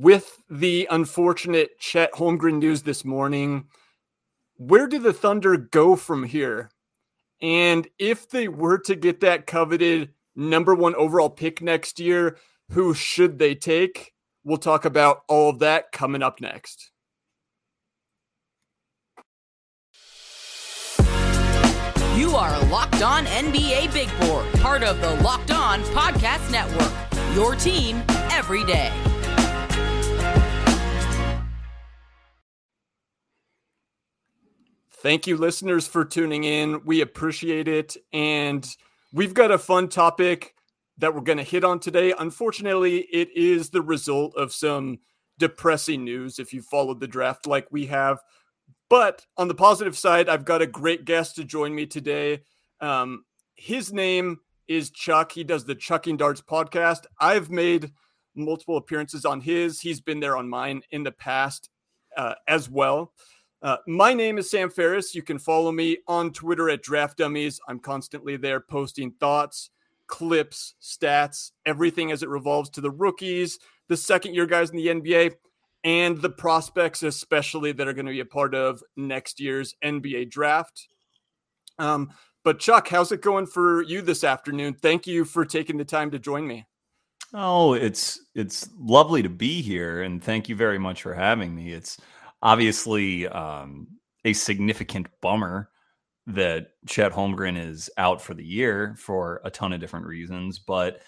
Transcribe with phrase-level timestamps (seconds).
[0.00, 3.66] with the unfortunate Chet Holmgren news this morning,
[4.56, 6.70] where do the Thunder go from here?
[7.42, 12.38] And if they were to get that coveted number one overall pick next year,
[12.70, 14.14] who should they take?
[14.42, 16.90] We'll talk about all of that coming up next.
[22.16, 26.92] You are Locked On NBA Big Board, part of the Locked On Podcast Network.
[27.34, 29.09] Your team every day.
[35.02, 36.84] Thank you, listeners, for tuning in.
[36.84, 37.96] We appreciate it.
[38.12, 38.68] And
[39.14, 40.54] we've got a fun topic
[40.98, 42.12] that we're going to hit on today.
[42.18, 44.98] Unfortunately, it is the result of some
[45.38, 48.18] depressing news if you followed the draft like we have.
[48.90, 52.42] But on the positive side, I've got a great guest to join me today.
[52.82, 55.32] Um, his name is Chuck.
[55.32, 57.06] He does the Chucking Darts podcast.
[57.18, 57.90] I've made
[58.34, 61.70] multiple appearances on his, he's been there on mine in the past
[62.18, 63.14] uh, as well.
[63.62, 65.14] Uh, my name is Sam Ferris.
[65.14, 67.60] You can follow me on Twitter at Draft Dummies.
[67.68, 69.70] I'm constantly there posting thoughts,
[70.06, 74.86] clips, stats, everything as it revolves to the rookies, the second year guys in the
[74.86, 75.34] NBA,
[75.84, 80.30] and the prospects, especially that are going to be a part of next year's NBA
[80.30, 80.88] draft.
[81.78, 82.10] Um,
[82.44, 84.74] but Chuck, how's it going for you this afternoon?
[84.74, 86.66] Thank you for taking the time to join me.
[87.32, 91.72] Oh, it's it's lovely to be here, and thank you very much for having me.
[91.72, 91.98] It's
[92.42, 93.88] obviously um,
[94.24, 95.70] a significant bummer
[96.26, 100.58] that Chet Holmgren is out for the year for a ton of different reasons.
[100.58, 101.02] But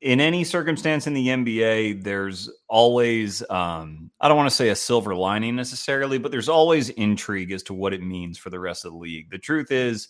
[0.00, 4.76] in any circumstance in the NBA, there's always, um, I don't want to say a
[4.76, 8.84] silver lining necessarily, but there's always intrigue as to what it means for the rest
[8.84, 9.30] of the league.
[9.30, 10.08] The truth is,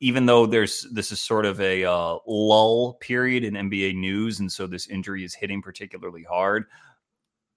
[0.00, 4.50] even though there's this is sort of a uh, lull period in NBA news, and
[4.50, 6.66] so this injury is hitting particularly hard,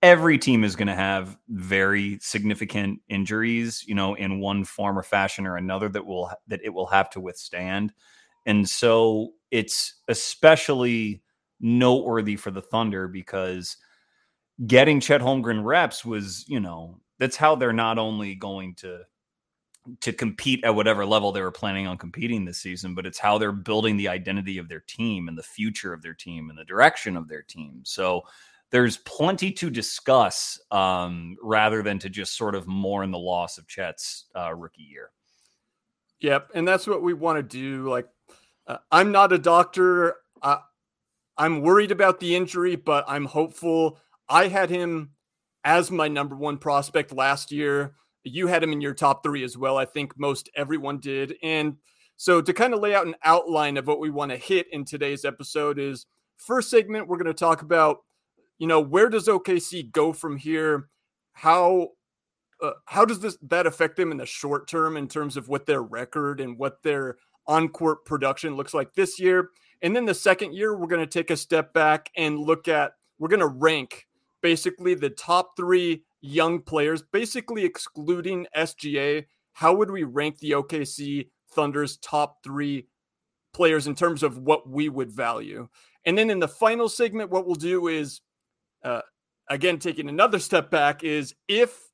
[0.01, 5.03] every team is going to have very significant injuries, you know, in one form or
[5.03, 7.93] fashion or another that will that it will have to withstand.
[8.45, 11.21] And so it's especially
[11.59, 13.77] noteworthy for the Thunder because
[14.65, 19.01] getting Chet Holmgren reps was, you know, that's how they're not only going to
[19.99, 23.37] to compete at whatever level they were planning on competing this season, but it's how
[23.39, 26.65] they're building the identity of their team and the future of their team and the
[26.65, 27.81] direction of their team.
[27.83, 28.21] So
[28.71, 33.67] there's plenty to discuss um, rather than to just sort of mourn the loss of
[33.67, 35.11] Chet's uh, rookie year.
[36.21, 37.89] Yep, and that's what we want to do.
[37.89, 38.07] Like,
[38.67, 40.15] uh, I'm not a doctor.
[40.41, 40.57] Uh,
[41.37, 43.99] I'm worried about the injury, but I'm hopeful.
[44.29, 45.11] I had him
[45.63, 47.95] as my number one prospect last year.
[48.23, 49.77] You had him in your top three as well.
[49.77, 51.35] I think most everyone did.
[51.43, 51.77] And
[52.15, 54.85] so, to kind of lay out an outline of what we want to hit in
[54.85, 56.05] today's episode, is
[56.37, 58.03] first segment, we're going to talk about
[58.61, 60.87] you know, where does OKC go from here?
[61.33, 61.87] How
[62.61, 65.65] uh, how does this that affect them in the short term in terms of what
[65.65, 67.17] their record and what their
[67.47, 69.49] on court production looks like this year?
[69.81, 72.91] And then the second year, we're going to take a step back and look at
[73.17, 74.05] we're going to rank
[74.43, 79.25] basically the top three young players, basically excluding SGA.
[79.53, 82.85] How would we rank the OKC Thunder's top three
[83.55, 85.67] players in terms of what we would value?
[86.05, 88.21] And then in the final segment, what we'll do is
[88.83, 89.01] uh,
[89.49, 91.89] again, taking another step back, is if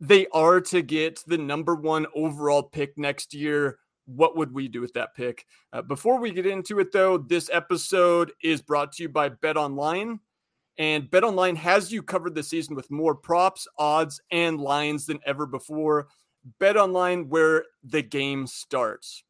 [0.00, 4.80] they are to get the number one overall pick next year, what would we do
[4.80, 5.44] with that pick?
[5.72, 9.56] Uh, before we get into it, though, this episode is brought to you by Bet
[9.56, 10.20] Online.
[10.78, 15.18] And Bet Online has you covered this season with more props, odds, and lines than
[15.24, 16.08] ever before.
[16.60, 19.24] Bet Online, where the game starts.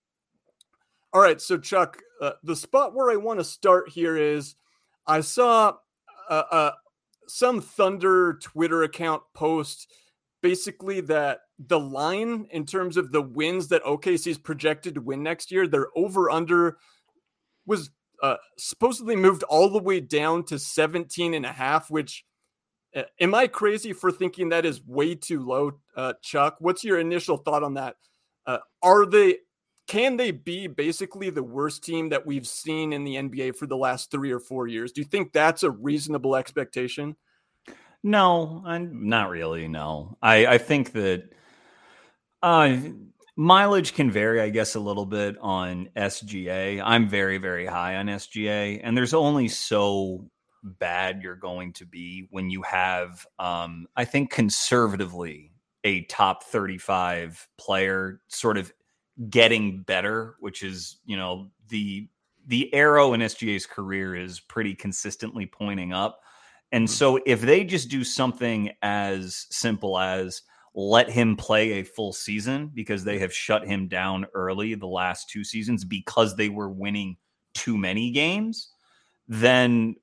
[1.12, 4.56] All right, so Chuck, uh, the spot where I want to start here is
[5.06, 5.74] I saw
[6.28, 6.72] a, a,
[7.28, 9.92] some Thunder Twitter account post
[10.42, 15.22] basically that the line in terms of the wins that OKC is projected to win
[15.22, 16.76] next year, their over under
[17.66, 17.90] was
[18.22, 22.24] uh, supposedly moved all the way down to 17 and a half, which
[22.94, 26.56] uh, am I crazy for thinking that is way too low, uh, Chuck?
[26.60, 27.96] What's your initial thought on that?
[28.46, 29.38] Uh, are they
[29.86, 33.76] can they be basically the worst team that we've seen in the NBA for the
[33.76, 34.92] last three or four years?
[34.92, 37.16] Do you think that's a reasonable expectation?
[38.02, 39.68] No, I'm not really.
[39.68, 41.30] No, I, I think that
[42.42, 42.76] uh,
[43.36, 46.82] mileage can vary, I guess, a little bit on SGA.
[46.84, 50.28] I'm very, very high on SGA, and there's only so
[50.62, 55.52] bad you're going to be when you have, um, I think, conservatively,
[55.84, 58.72] a top 35 player sort of
[59.30, 62.08] getting better, which is, you know, the
[62.46, 66.20] the arrow in SGA's career is pretty consistently pointing up.
[66.72, 66.92] And mm-hmm.
[66.92, 70.42] so if they just do something as simple as
[70.74, 75.30] let him play a full season because they have shut him down early the last
[75.30, 77.16] two seasons because they were winning
[77.54, 78.68] too many games,
[79.26, 79.96] then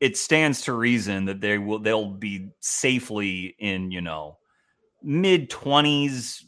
[0.00, 4.36] it stands to reason that they will they'll be safely in, you know,
[5.06, 6.42] mid 20s,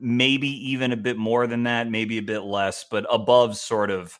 [0.00, 4.18] maybe even a bit more than that, maybe a bit less, but above sort of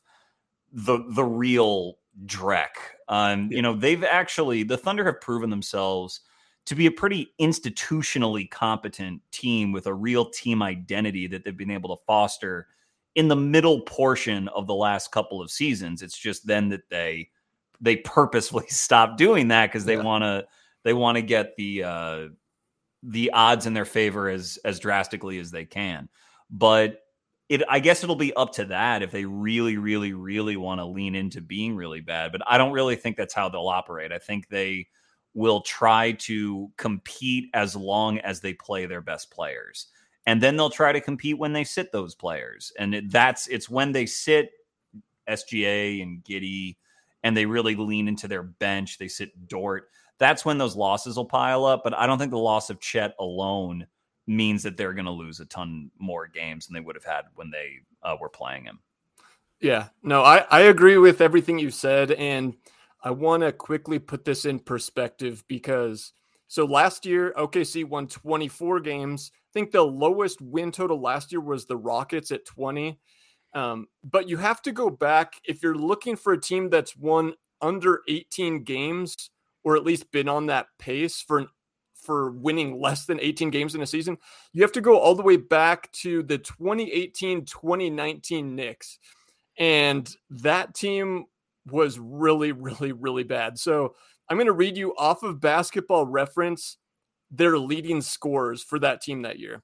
[0.72, 2.70] the the real Drek.
[3.08, 3.56] Um, yeah.
[3.56, 6.20] you know, they've actually the Thunder have proven themselves
[6.66, 11.70] to be a pretty institutionally competent team with a real team identity that they've been
[11.70, 12.66] able to foster
[13.14, 16.02] in the middle portion of the last couple of seasons.
[16.02, 17.30] It's just then that they
[17.80, 20.02] they purposefully stop doing that because they yeah.
[20.02, 20.46] want to
[20.82, 22.26] they want to get the uh
[23.06, 26.08] the odds in their favor as as drastically as they can.
[26.50, 27.00] But
[27.48, 30.84] it I guess it'll be up to that if they really really really want to
[30.86, 34.12] lean into being really bad, but I don't really think that's how they'll operate.
[34.12, 34.88] I think they
[35.34, 39.88] will try to compete as long as they play their best players.
[40.26, 42.72] And then they'll try to compete when they sit those players.
[42.78, 44.52] And it, that's it's when they sit
[45.28, 46.76] SGA and Giddey
[47.22, 49.90] and they really lean into their bench, they sit Dort.
[50.18, 51.82] That's when those losses will pile up.
[51.84, 53.86] But I don't think the loss of Chet alone
[54.26, 57.24] means that they're going to lose a ton more games than they would have had
[57.34, 58.78] when they uh, were playing him.
[59.60, 62.12] Yeah, no, I, I agree with everything you said.
[62.12, 62.54] And
[63.02, 66.12] I want to quickly put this in perspective because
[66.48, 69.30] so last year OKC won 24 games.
[69.34, 72.98] I think the lowest win total last year was the Rockets at 20.
[73.54, 77.34] Um, but you have to go back if you're looking for a team that's won
[77.60, 79.30] under 18 games
[79.64, 81.46] or at least been on that pace for
[82.04, 84.18] for winning less than 18 games in a season,
[84.52, 88.98] you have to go all the way back to the 2018-2019 Knicks.
[89.58, 91.24] And that team
[91.66, 93.58] was really, really, really bad.
[93.58, 93.94] So
[94.28, 96.76] I'm going to read you off of basketball reference
[97.30, 99.62] their leading scores for that team that year.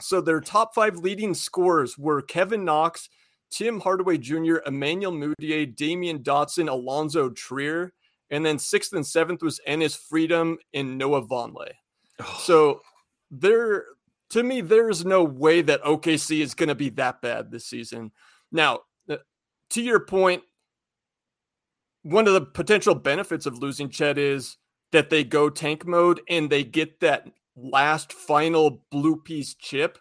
[0.00, 3.08] So their top five leading scores were Kevin Knox,
[3.50, 7.92] Tim Hardaway Jr., Emmanuel Mudiay, Damyean Dotson, Alonzo Trier,
[8.32, 11.72] and then sixth and seventh was Enes Freedom and Noah Vonleh.
[12.18, 12.40] Oh.
[12.42, 12.80] So
[13.30, 13.84] there,
[14.30, 18.10] to me, there's no way that OKC is going to be that bad this season.
[18.50, 19.18] Now, uh,
[19.70, 20.42] to your point,
[22.02, 24.56] one of the potential benefits of losing Chet is
[24.92, 29.98] that they go tank mode and they get that last final blue piece chip.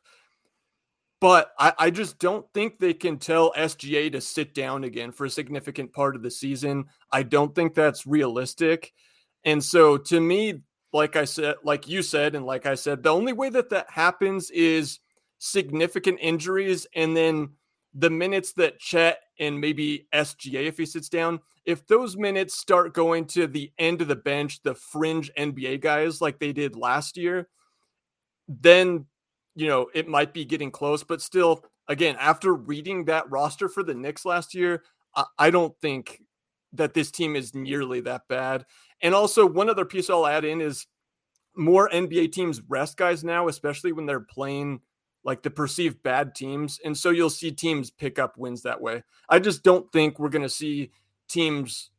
[1.22, 5.26] But I, I, just don't think they can tell SGA to sit down again for
[5.26, 6.86] a significant part of the season.
[7.12, 8.92] I don't think that's realistic.
[9.46, 13.14] And so to me, like I said, like you said, and like I said, the
[13.14, 15.00] only way that that happens is
[15.38, 17.52] significant injuries and then
[17.94, 22.94] the minutes that Chet and maybe SGA, if he sits down, if those minutes start
[22.94, 27.18] going to the end of the bench, the fringe NBA guys like they did last
[27.18, 27.48] year,
[28.48, 29.06] then,
[29.56, 31.04] you know, it might be getting close.
[31.04, 34.84] But still, again, after reading that roster for the Knicks last year,
[35.16, 36.22] I, I don't think
[36.74, 38.66] that this team is nearly that bad.
[39.02, 40.88] And also, one other piece I'll add in is
[41.56, 44.82] more NBA teams rest guys now, especially when they're playing
[45.24, 46.80] like the perceived bad teams.
[46.84, 49.04] And so you'll see teams pick up wins that way.
[49.30, 50.92] I just don't think we're going to see
[51.30, 51.92] teams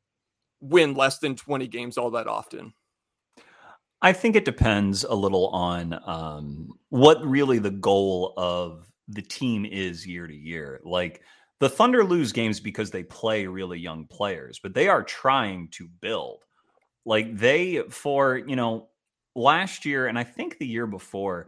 [0.61, 2.73] win less than 20 games all that often.
[4.03, 9.65] I think it depends a little on um, what really the goal of the team
[9.65, 10.81] is year to year.
[10.85, 11.23] Like
[11.61, 15.87] the Thunder lose games because they play really young players, but they are trying to
[16.01, 16.43] build.
[17.05, 18.89] Like they, for, you know,
[19.37, 21.47] last year and I think the year before,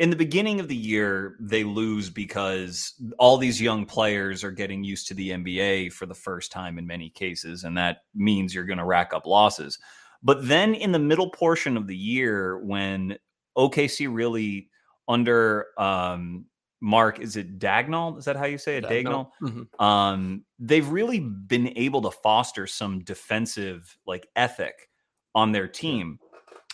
[0.00, 4.84] in the beginning of the year, they lose because all these young players are getting
[4.84, 8.64] used to the NBA for the first time in many cases, and that means you're
[8.64, 9.78] going to rack up losses.
[10.22, 13.18] But then in the middle portion of the year, when
[13.56, 14.68] OKC really
[15.06, 16.46] under um,
[16.80, 18.18] Mark, is it Dagnall?
[18.18, 18.84] Is that how you say it?
[18.84, 19.30] Dagnall.
[19.42, 19.84] Mm-hmm.
[19.84, 24.88] Um, they've really been able to foster some defensive like ethic
[25.34, 26.18] on their team.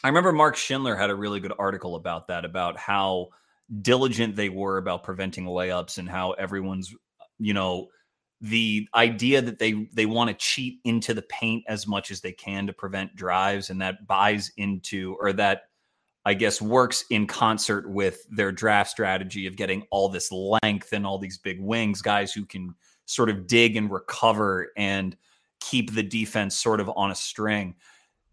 [0.03, 3.29] I remember Mark Schindler had a really good article about that, about how
[3.81, 6.95] diligent they were about preventing layups and how everyone's,
[7.39, 7.89] you know,
[8.41, 12.33] the idea that they they want to cheat into the paint as much as they
[12.33, 15.63] can to prevent drives and that buys into or that
[16.27, 21.07] I guess works in concert with their draft strategy of getting all this length and
[21.07, 22.75] all these big wings, guys who can
[23.05, 25.17] sort of dig and recover and
[25.61, 27.75] keep the defense sort of on a string.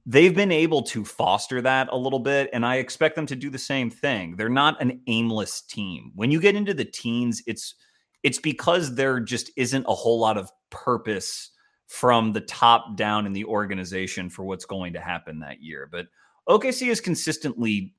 [0.05, 3.49] They've been able to foster that a little bit and i expect them to do
[3.49, 4.35] the same thing.
[4.35, 6.11] They're not an aimless team.
[6.15, 7.75] When you get into the teens it's
[8.23, 11.51] it's because there just isn't a whole lot of purpose
[11.87, 15.89] from the top down in the organization for what's going to happen that year.
[15.91, 16.07] But
[16.47, 17.93] OKC has consistently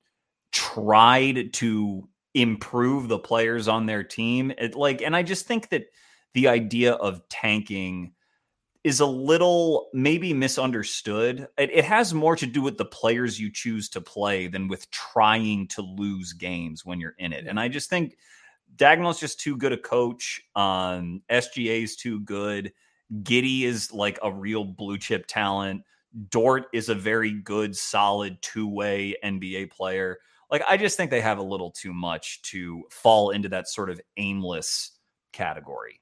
[0.50, 4.52] tried to improve the players on their team.
[4.56, 5.84] It, like, and I just think that
[6.34, 8.14] the idea of tanking
[8.84, 11.46] is a little maybe misunderstood.
[11.56, 14.90] It, it, has more to do with the players you choose to play than with
[14.90, 17.46] trying to lose games when you're in it.
[17.46, 18.16] And I just think
[18.76, 20.40] Daigneault's just too good a coach.
[20.56, 22.72] Um, SGA is too good.
[23.22, 25.82] Giddey is like a real blue chip talent.
[26.30, 30.18] Dort is a very good, solid two way NBA player.
[30.50, 33.88] Like, I just think they have a little too much to fall into that sort
[33.90, 34.98] of aimless
[35.32, 36.00] category.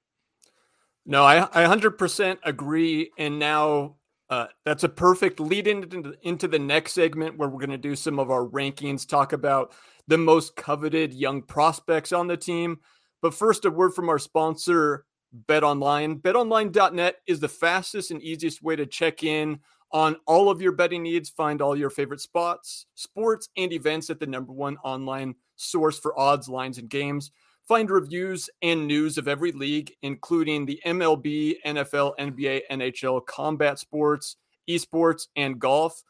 [1.06, 3.10] No, I, I 100% agree.
[3.16, 3.96] And now
[4.30, 7.96] uh, that's a perfect lead into, into the next segment where we're going to do
[7.96, 9.72] some of our rankings, talk about
[10.06, 12.78] the most coveted young prospects on the team.
[13.22, 16.18] But first, a word from our sponsor, Bet Online.
[16.18, 19.58] BetOnline.net is the fastest and easiest way to check in
[19.92, 21.28] on all of your betting needs.
[21.28, 26.18] Find all your favorite spots, sports, and events at the number one online source for
[26.18, 27.32] odds, lines, and games.
[27.70, 34.34] Find reviews and news of every league, including the MLB, NFL, NBA, NHL, combat sports,
[34.68, 36.02] esports, and golf.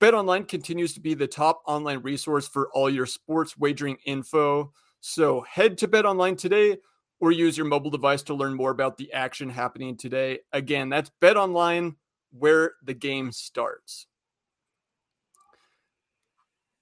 [0.00, 4.72] BetOnline continues to be the top online resource for all your sports wagering info.
[5.00, 6.78] So head to BetOnline today
[7.20, 10.40] or use your mobile device to learn more about the action happening today.
[10.52, 11.94] Again, that's BetOnline
[12.36, 14.08] where the game starts.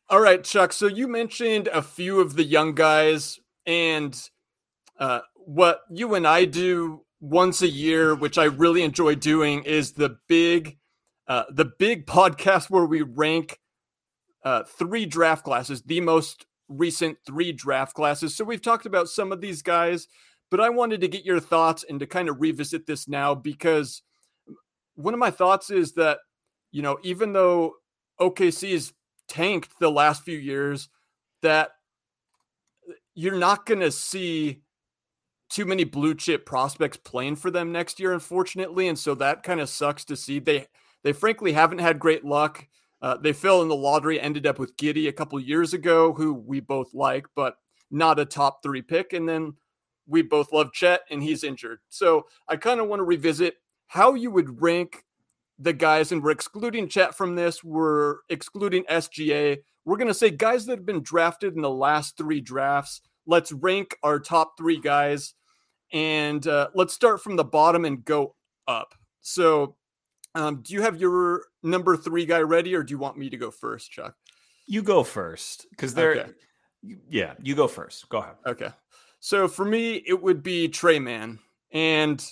[0.09, 0.73] All right, Chuck.
[0.73, 4.19] So you mentioned a few of the young guys and
[4.99, 9.93] uh, what you and I do once a year, which I really enjoy doing, is
[9.93, 10.79] the big
[11.27, 13.59] uh, the big podcast where we rank
[14.45, 18.37] uh, three draft classes, the most recent three draft classes.
[18.37, 20.07] So we've talked about some of these guys,
[20.51, 24.03] but I wanted to get your thoughts and to kind of revisit this now because
[24.95, 26.19] one of my thoughts is that,
[26.71, 27.75] you know, even though
[28.21, 28.93] OKC has
[29.29, 30.89] tanked the last few years,
[31.43, 31.71] that
[33.15, 34.63] you're not going to see
[35.51, 38.89] too many blue chip prospects playing for them next year, unfortunately.
[38.89, 40.39] And so that kind of sucks to see.
[40.39, 40.67] They
[41.03, 42.67] they frankly haven't had great luck.
[43.03, 46.33] Uh, they fell in the lottery, ended up with Giddey a couple years ago, who
[46.33, 47.57] we both like, but
[47.91, 49.13] not a top three pick.
[49.13, 49.53] And then
[50.07, 51.81] we both love Chet, and he's injured.
[51.91, 53.57] So I kind of want to revisit
[53.87, 55.05] how you would rank
[55.59, 57.63] the guys, and we're excluding Chet from this.
[57.63, 59.59] We're excluding SGA.
[59.85, 63.03] We're going to say guys that have been drafted in the last three drafts.
[63.27, 65.35] Let's rank our top three guys,
[65.93, 68.35] and uh, let's start from the bottom and go
[68.67, 68.95] up.
[69.21, 69.77] So
[70.35, 73.37] um, do you have your number three guy ready, or do you want me to
[73.37, 74.15] go first, Chuck?
[74.67, 76.13] You go first because they're.
[76.13, 76.31] Okay.
[77.09, 78.09] Yeah, you go first.
[78.11, 78.35] Go ahead.
[78.47, 78.69] Okay.
[79.21, 81.39] So for me, it would be Tre Mann,
[81.73, 82.23] and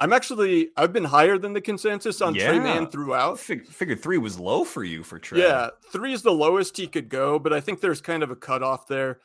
[0.00, 2.48] I'm actually I've been higher than the consensus on yeah.
[2.48, 3.38] Tre Mann throughout.
[3.38, 5.40] Fig- figured three was low for you for Tre.
[5.40, 8.36] Yeah, three is the lowest he could go, but I think there's kind of a
[8.36, 9.20] cutoff there.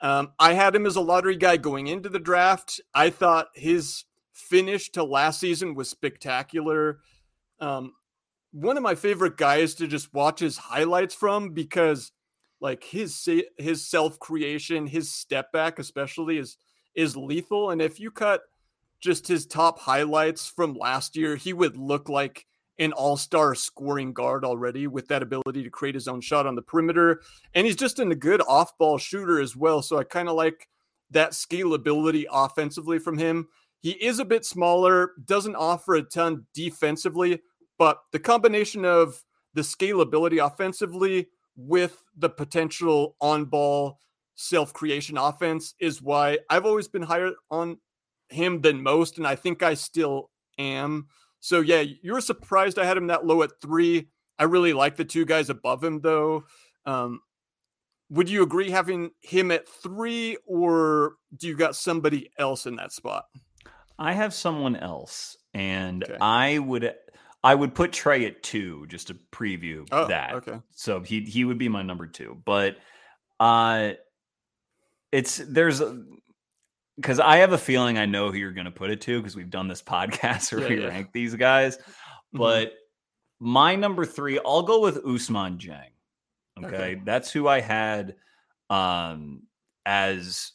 [0.00, 2.80] Um, I had him as a lottery guy going into the draft.
[2.92, 6.98] I thought his finish to last season was spectacular
[7.62, 7.92] um,
[8.50, 12.10] one of my favorite guys to just watch his highlights from because
[12.60, 16.56] like his his self creation, his step back especially is
[16.94, 17.70] is lethal.
[17.70, 18.42] And if you cut
[19.02, 22.46] just his top highlights from last year, he would look like
[22.78, 26.62] an all-star scoring guard already with that ability to create his own shot on the
[26.62, 27.20] perimeter.
[27.54, 29.82] And he's just in a good off-ball shooter as well.
[29.82, 30.68] So I kind of like
[31.10, 33.48] that scalability offensively from him.
[33.80, 37.40] He is a bit smaller, doesn't offer a ton defensively,
[37.78, 39.22] but the combination of
[39.54, 43.98] the scalability offensively with the potential on ball
[44.34, 47.78] self creation offense is why I've always been higher on
[48.32, 49.18] him than most.
[49.18, 51.06] And I think I still am.
[51.40, 54.08] So, yeah, you were surprised I had him that low at three.
[54.38, 56.44] I really like the two guys above him, though.
[56.86, 57.20] Um,
[58.10, 62.92] would you agree having him at three, or do you got somebody else in that
[62.92, 63.24] spot?
[63.98, 66.16] I have someone else, and okay.
[66.20, 66.94] I would
[67.44, 70.34] I would put Tre at two just to preview oh, that.
[70.34, 70.60] Okay.
[70.72, 72.40] So he he would be my number two.
[72.44, 72.76] But
[73.40, 73.92] uh
[75.10, 75.82] it's there's
[76.96, 79.50] because I have a feeling I know who you're gonna put it to because we've
[79.50, 80.88] done this podcast where yeah, we yeah.
[80.88, 81.76] rank these guys.
[81.76, 82.38] Mm-hmm.
[82.38, 82.72] But
[83.40, 86.64] my number three, I'll go with Ousmane Dieng.
[86.64, 86.76] Okay?
[86.76, 87.00] okay.
[87.04, 88.16] That's who I had
[88.70, 89.42] um
[89.84, 90.52] as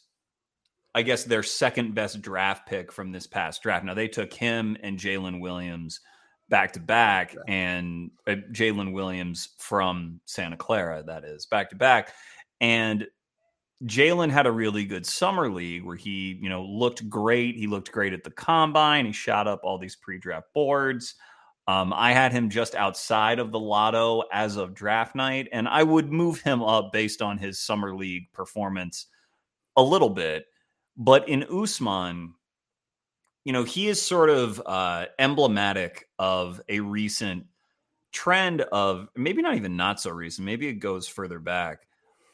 [0.94, 3.84] I guess their second best draft pick from this past draft.
[3.84, 6.00] Now they took him and Jalen Williams
[6.48, 12.12] back to back, and uh, Jalen Williams from Santa Clara, that is back to back.
[12.60, 13.06] And
[13.84, 17.56] Jalen had a really good summer league where he, you know, looked great.
[17.56, 19.06] He looked great at the combine.
[19.06, 21.14] He shot up all these pre-draft boards.
[21.68, 25.82] Um, I had him just outside of the lotto as of draft night, and I
[25.82, 29.06] would move him up based on his summer league performance
[29.76, 30.46] a little bit.
[30.96, 32.30] But in Ousmane,
[33.44, 37.44] you know, he is sort of uh, emblematic of a recent
[38.12, 41.87] trend of maybe not even not so recent, maybe it goes further back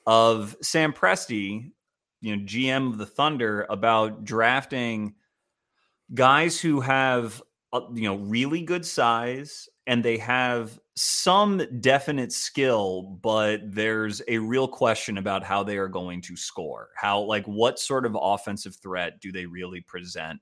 [0.06, 1.70] of Sam Presti,
[2.20, 5.14] you know, GM of the Thunder, about drafting
[6.12, 7.42] guys who have
[7.72, 14.38] uh, you know really good size and they have some definite skill but there's a
[14.38, 16.90] real question about how they are going to score.
[16.96, 20.40] How like what sort of offensive threat do they really present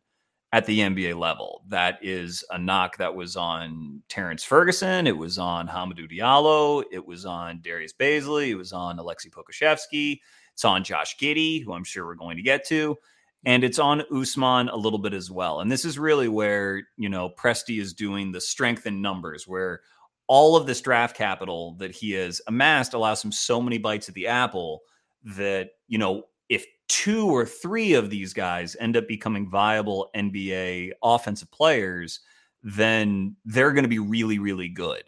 [0.52, 5.38] at the NBA level that is a knock that was on Terrence Ferguson it was
[5.38, 10.20] on Hamidou Diallo it was on Darius Bazley it was on Aleksej Pokusevski
[10.52, 12.96] it's on Josh Giddey who I'm sure we're going to get to
[13.44, 15.60] and it's on Usman a little bit as well.
[15.60, 19.80] And this is really where, you know, Presti is doing the strength in numbers, where
[20.28, 24.14] all of this draft capital that he has amassed allows him so many bites at
[24.14, 24.82] the apple
[25.24, 30.90] that, you know, if two or three of these guys end up becoming viable NBA
[31.02, 32.20] offensive players,
[32.62, 35.02] then they're going to be really, really good.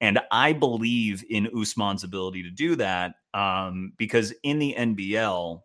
[0.00, 5.60] And I believe in Ousmane's ability to do that um, because in the NBL,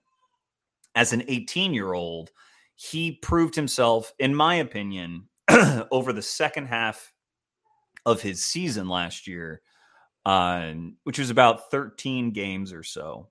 [0.93, 2.31] as an 18 year old,
[2.75, 5.29] he proved himself, in my opinion,
[5.91, 7.11] over the second half
[8.05, 9.63] of his season last year,
[10.27, 10.73] uh,
[11.05, 13.29] which was about 13 games or so,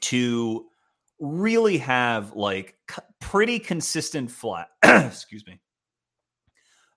[0.00, 0.66] to
[1.20, 2.76] really have like
[3.20, 5.60] pretty consistent flat, excuse me,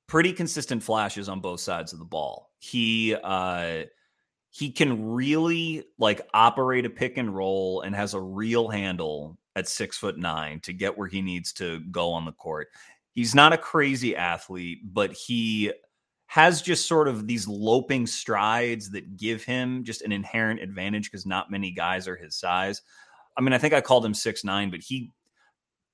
[0.08, 2.52] pretty consistent flashes on both sides of the ball.
[2.60, 3.84] He, uh,
[4.50, 9.68] he can really like operate a pick and roll and has a real handle at
[9.68, 12.70] six foot nine to get where he needs to go on the court.
[13.12, 15.72] He's not a crazy athlete, but he
[16.28, 21.26] has just sort of these loping strides that give him just an inherent advantage because
[21.26, 22.82] not many guys are his size.
[23.38, 25.12] I mean, I think I called him six nine, but he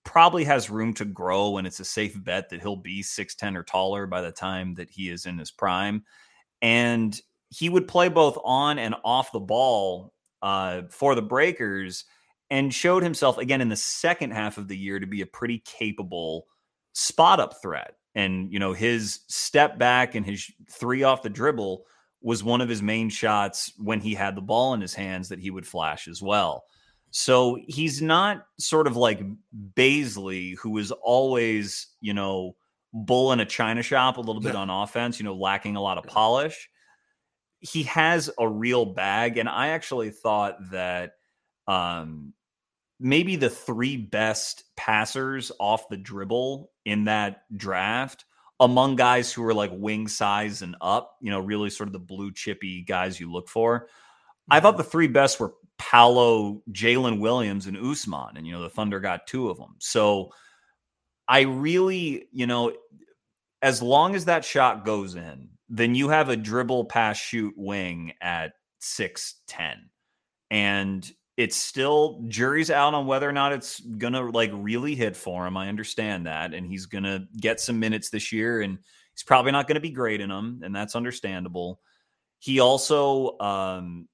[0.04, 3.56] probably has room to grow, and it's a safe bet that he'll be six ten
[3.56, 6.04] or taller by the time that he is in his prime.
[6.62, 12.06] And he would play both on and off the ball uh, for the Breakers
[12.50, 15.60] and showed himself again in the second half of the year to be a pretty
[15.60, 16.48] capable
[16.94, 17.96] spot up threat.
[18.16, 21.86] And, you know, his step back and his three off the dribble
[22.22, 25.40] was one of his main shots when he had the ball in his hands that
[25.40, 26.64] he would flash as well.
[27.12, 29.22] So he's not sort of like
[29.76, 32.56] Bazley, who is always, you know,
[32.94, 34.60] bull in a china shop a little bit yeah.
[34.60, 36.70] on offense, you know, lacking a lot of polish
[37.60, 41.14] he has a real bag, and I actually thought that
[41.68, 42.34] um,
[43.00, 48.26] maybe the three best passers off the dribble in that draft
[48.62, 52.00] among guys who are like wing size and up, you know, really sort of the
[52.00, 53.88] blue chippy guys you look for.
[54.50, 54.84] I thought mm-hmm.
[54.84, 59.26] the three best were Paolo, Jalen Williams, and Ousmane, and you know the Thunder got
[59.26, 59.76] two of them.
[59.80, 60.32] So
[61.28, 62.74] I really, you know,
[63.62, 68.14] as long as that shot goes in, then you have a dribble pass shoot wing
[68.22, 69.76] at 6'10.
[70.52, 75.48] And it's still jury's out on whether or not it's gonna like really hit for
[75.48, 75.56] him.
[75.56, 76.54] I understand that.
[76.54, 78.80] And he's gonna get some minutes this year and
[79.14, 81.80] he's probably not gonna be great in them, and that's understandable.
[82.40, 84.10] He also um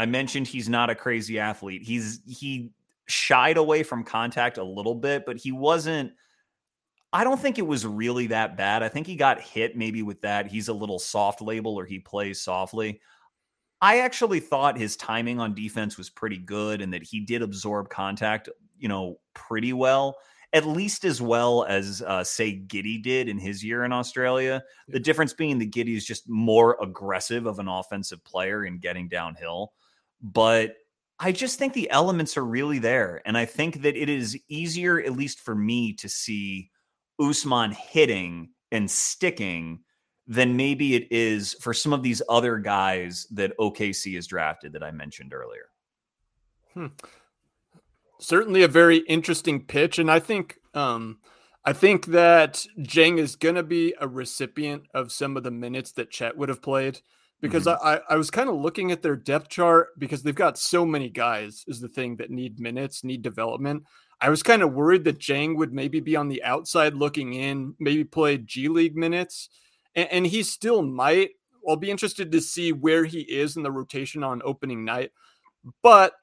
[0.00, 1.82] I mentioned he's not a crazy athlete.
[1.82, 2.72] He's he
[3.06, 6.12] shied away from contact a little bit, but he wasn't
[7.12, 8.82] I don't think it was really that bad.
[8.82, 10.46] I think he got hit maybe with that.
[10.46, 13.02] He's a little soft label or he plays softly.
[13.82, 17.90] I actually thought his timing on defense was pretty good and that he did absorb
[17.90, 20.16] contact, you know, pretty well,
[20.54, 24.62] at least as well as, uh, say, Giddey did in his year in Australia.
[24.88, 29.06] The difference being that Giddey is just more aggressive of an offensive player in getting
[29.06, 29.74] downhill.
[30.22, 30.76] But
[31.18, 33.20] I just think the elements are really there.
[33.26, 36.70] And I think that it is easier, at least for me, to see
[37.20, 39.80] Ousmane hitting and sticking
[40.26, 44.82] than maybe it is for some of these other guys that OKC has drafted that
[44.82, 45.66] I mentioned earlier.
[46.72, 46.86] Hmm.
[48.20, 51.18] Certainly a very interesting pitch, and I think um,
[51.64, 55.92] I think that Dieng is going to be a recipient of some of the minutes
[55.92, 57.00] that Chet would have played
[57.40, 57.86] because mm-hmm.
[57.86, 61.08] I, I was kind of looking at their depth chart because they've got so many
[61.08, 63.84] guys is the thing that need minutes, need development.
[64.20, 67.74] I was kind of worried that Dieng would maybe be on the outside looking in,
[67.78, 69.48] maybe play G League minutes,
[69.94, 71.30] and, and he still might.
[71.66, 75.12] I'll be interested to see where he is in the rotation on opening night.
[75.82, 76.14] But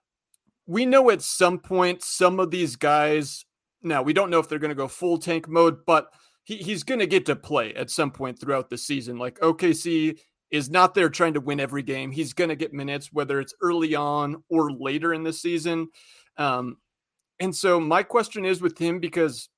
[0.67, 3.45] we know at some point some of these guys.
[3.81, 6.11] Now we don't know if they're going to go full tank mode, but
[6.43, 9.17] he, he's going to get to play at some point throughout the season.
[9.17, 10.19] Like OKC
[10.51, 12.11] is not there trying to win every game.
[12.11, 15.89] He's going to get minutes, whether it's early on or later in the season.
[16.37, 16.77] Um,
[17.39, 19.49] and so my question is with him because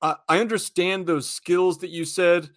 [0.00, 2.48] I, I understand those skills that you said,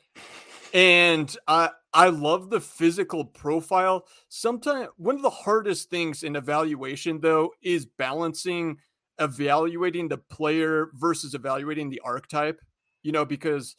[0.74, 4.06] and I I love the physical profile.
[4.30, 8.78] Sometimes one of the hardest things in evaluation though is balancing
[9.20, 12.62] evaluating the player versus evaluating the archetype.
[13.02, 13.76] You know, because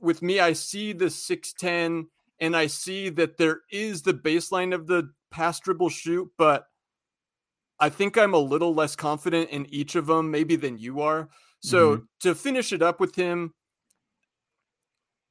[0.00, 2.06] with me, I see the 6'10
[2.40, 6.66] and I see that there is the baseline of the pass dribble shoot, but
[7.80, 11.28] I think I'm a little less confident in each of them, maybe than you are.
[11.60, 12.04] So mm-hmm.
[12.20, 13.54] to finish it up with him,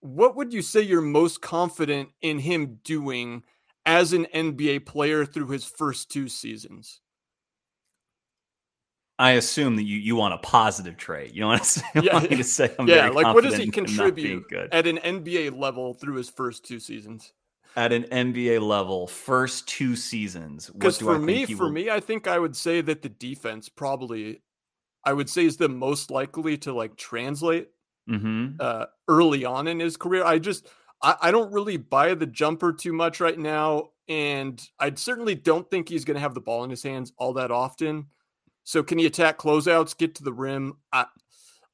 [0.02, 3.44] what would you say you're most confident in him doing
[3.86, 7.02] as an NBA player through his first two seasons?
[9.20, 11.34] I assume that you, you want a positive trait.
[11.34, 14.46] You don't want to say, yeah, to say I'm yeah, like what does he contribute
[14.72, 17.34] at an NBA level through his first two seasons?
[17.76, 20.70] At an NBA level, first two seasons.
[20.70, 21.72] Because for me, for will...
[21.72, 24.42] me, I think I would say that the defense probably,
[25.04, 27.70] I would say, is the most likely to like translate
[28.10, 28.56] mm-hmm.
[28.60, 30.24] uh, early on in his career.
[30.24, 30.68] I just
[31.02, 35.70] I, I don't really buy the jumper too much right now, and I certainly don't
[35.70, 38.08] think he's going to have the ball in his hands all that often.
[38.68, 40.74] So can he attack closeouts, get to the rim?
[40.92, 41.06] I,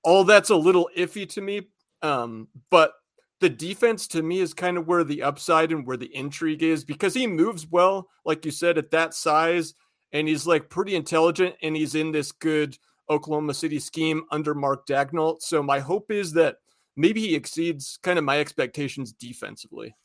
[0.04, 1.70] all that's a little iffy to me.
[2.04, 2.94] Um, but
[3.40, 6.84] the defense to me is kind of where the upside and where the intrigue is
[6.84, 9.74] because he moves well, like you said, at that size,
[10.12, 12.78] and he's like pretty intelligent, and he's in this good
[13.10, 15.42] Oklahoma City scheme under Mark Dagnall.
[15.42, 16.58] So my hope is that
[16.96, 19.96] maybe he exceeds kind of my expectations defensively.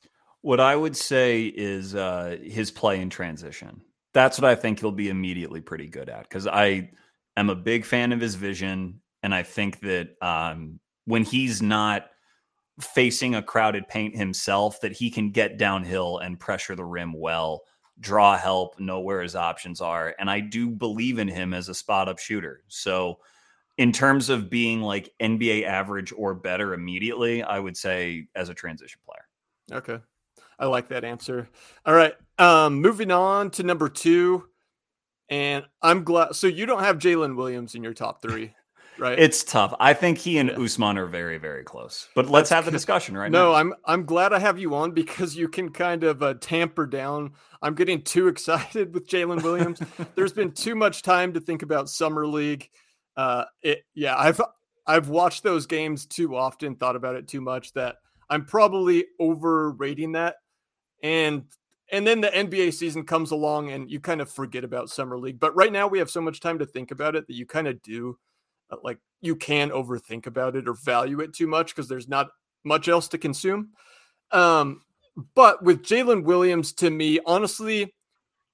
[0.41, 3.83] What I would say is uh, his play in transition.
[4.19, 6.91] That's what I think he'll be immediately pretty good at because I
[7.37, 12.07] am a big fan of his vision, and I think that um, when he's not
[12.81, 17.63] facing a crowded paint himself, that he can get downhill and pressure the rim well
[18.01, 20.17] draw help, know where his options are.
[20.19, 22.65] And I do believe in him as a spot up shooter.
[22.67, 23.21] So,
[23.77, 28.55] in terms of being like NBA average or better immediately, I would say as a
[28.55, 29.79] transition player.
[29.79, 30.03] Okay.
[30.59, 31.49] I like that answer.
[31.87, 32.15] All right.
[32.39, 34.45] Um, moving on to number two.
[35.31, 36.35] And I'm glad.
[36.37, 38.55] So you don't have Jalen Williams in your top three
[38.99, 39.19] right?
[39.19, 39.75] It's tough.
[39.81, 40.57] I think he and yeah.
[40.57, 42.09] Ousmane are very, very close.
[42.15, 43.51] But let's That's have the discussion right no, now.
[43.51, 46.87] No, I'm I'm glad I have you on because you can kind of uh, tamper
[46.87, 47.33] down.
[47.63, 49.81] I'm getting too excited with Jalen Williams.
[50.15, 52.69] There's been too much time to think about summer league.
[53.17, 54.41] Uh, it yeah, I've
[54.87, 57.97] I've watched those games too often, thought about it too much that
[58.31, 60.37] I'm probably overrating that.
[61.03, 61.45] And
[61.91, 65.41] and then the NBA season comes along and you kind of forget about summer league.
[65.41, 67.67] But right now we have so much time to think about it that you kind
[67.67, 68.19] of do
[68.71, 72.29] uh, like you can overthink about it or value it too much because there's not
[72.65, 73.71] much else to consume.
[74.31, 74.83] Um,
[75.35, 77.95] but with Jalen Williams, to me, honestly,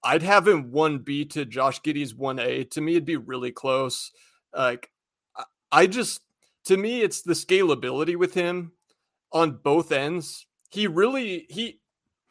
[0.02, 2.70] I'd have him 1B to Josh Giddey's 1A.
[2.70, 4.12] To me, it'd be really close.
[4.56, 4.90] Like,
[5.72, 6.20] I just,
[6.66, 8.72] to me, it's the scalability with him
[9.32, 10.46] on both ends.
[10.70, 11.80] He really, he,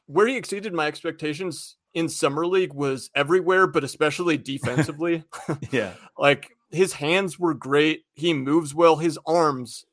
[0.07, 5.23] where he exceeded my expectations in summer league was everywhere, but especially defensively.
[5.71, 5.93] yeah.
[6.17, 8.03] like his hands were great.
[8.15, 8.97] He moves well.
[8.97, 9.85] His arms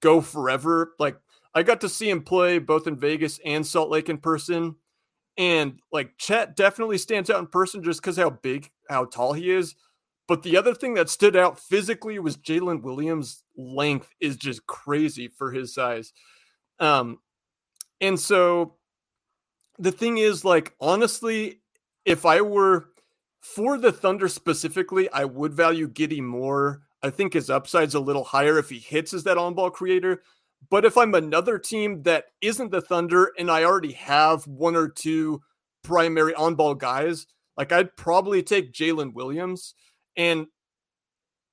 [0.00, 0.92] go forever.
[0.98, 1.16] Like
[1.54, 4.76] I got to see him play both in Vegas and Salt Lake in person.
[5.38, 9.50] And like Chet definitely stands out in person just because how big, how tall he
[9.50, 9.74] is.
[10.28, 15.28] But the other thing that stood out physically was Jalen Williams' length is just crazy
[15.28, 16.12] for his size.
[16.80, 17.18] Um,
[18.00, 18.75] and so
[19.78, 21.60] the thing is, like, honestly,
[22.04, 22.86] if I were
[23.40, 26.82] for the Thunder specifically, I would value Giddey more.
[27.02, 30.22] I think his upside's a little higher if he hits as that on ball creator.
[30.70, 34.88] But if I'm another team that isn't the Thunder and I already have one or
[34.88, 35.42] two
[35.84, 39.74] primary on ball guys, like I'd probably take Jalen Williams.
[40.16, 40.46] And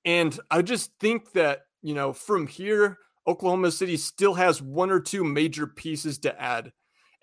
[0.05, 4.99] and I just think that, you know, from here, Oklahoma City still has one or
[4.99, 6.71] two major pieces to add.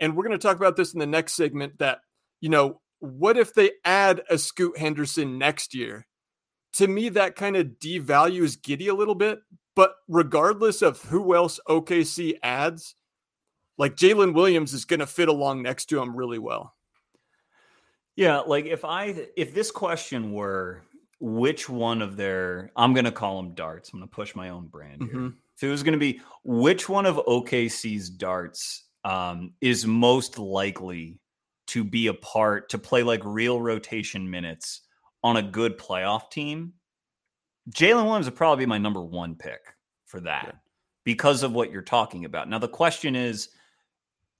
[0.00, 2.00] And we're going to talk about this in the next segment that,
[2.40, 6.06] you know, what if they add a Scoot Henderson next year?
[6.74, 9.40] To me, that kind of devalues Giddey a little bit.
[9.76, 12.94] But regardless of who else OKC adds,
[13.78, 16.74] like Jalen Williams is going to fit along next to him really well.
[18.16, 20.82] Yeah, like if I if this question were
[21.20, 23.90] which one of their I'm going to call them darts.
[23.92, 25.12] I'm going to push my own brand here.
[25.12, 25.28] Mm-hmm.
[25.56, 31.20] If it was going to be which one of OKC's darts um, is most likely
[31.68, 34.82] to be a part to play like real rotation minutes
[35.22, 36.72] on a good playoff team,
[37.70, 39.60] Jalen Williams would probably be my number one pick
[40.06, 40.52] for that yeah.
[41.04, 42.48] because of what you're talking about.
[42.48, 43.50] Now, the question is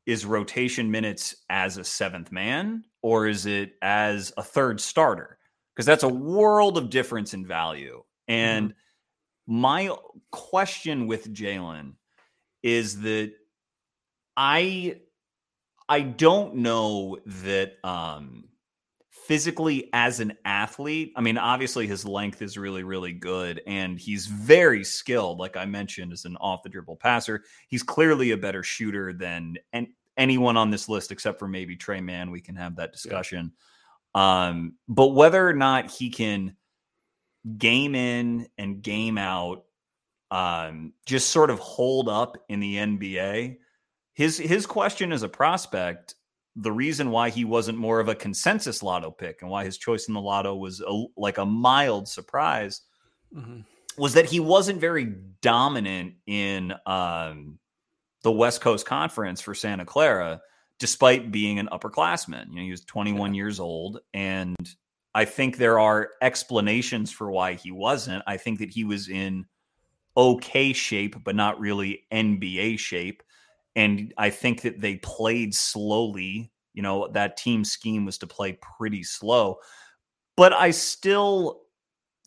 [0.07, 5.38] is rotation minutes as a seventh man or is it as a third starter?
[5.75, 8.03] Because that's a world of difference in value.
[8.27, 9.61] And mm-hmm.
[9.61, 9.96] my
[10.33, 11.92] question with Jalen
[12.62, 13.33] is that
[14.40, 14.96] I
[15.87, 18.44] I don't know that um
[19.11, 24.26] physically as an athlete, I mean, obviously his length is really, really good and he's
[24.26, 25.38] very skilled.
[25.38, 29.59] Like I mentioned, as an off the dribble passer, he's clearly a better shooter than
[29.74, 32.31] and anyone on this list except for maybe Tre Mann.
[32.31, 33.53] We can have that discussion.
[34.16, 34.48] Yeah.
[34.48, 36.57] Um, but whether or not he can
[37.59, 39.64] game in and game out,
[40.31, 43.59] um, just sort of hold up in the NBA.
[44.12, 46.14] His his question as a prospect
[46.57, 50.09] the reason why he wasn't more of a consensus lotto pick and why his choice
[50.09, 52.83] in the lotto was a, like a mild surprise
[53.35, 53.61] mm-hmm.
[53.96, 57.59] was that he wasn't very dominant in um,
[58.23, 60.40] the West Coast Conference for Santa Clara,
[60.79, 62.49] despite being an upperclassman.
[62.51, 63.38] You know, he was 21 yeah.
[63.38, 64.57] years old, and
[65.14, 68.25] I think there are explanations for why he wasn't.
[68.27, 69.46] I think that he was in
[70.16, 73.23] okay shape, but not really NBA shape
[73.81, 76.53] and I think that they played slowly.
[76.75, 79.59] You know, that team scheme was to play pretty slow.
[80.37, 81.62] But I still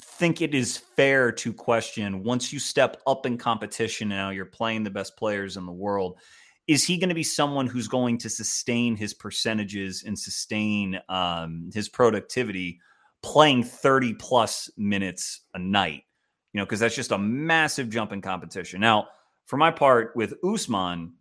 [0.01, 4.83] think it is fair to question once you step up in competition now, you're playing
[4.83, 6.17] the best players in the world.
[6.65, 11.69] Is he going to be someone who's going to sustain his percentages and sustain um,
[11.71, 12.79] his productivity
[13.21, 16.03] playing 30 plus minutes a night?
[16.51, 18.81] You know, because that's just a massive jump in competition.
[18.81, 19.09] Now,
[19.45, 21.13] for my part with Usman,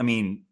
[0.00, 0.44] I mean,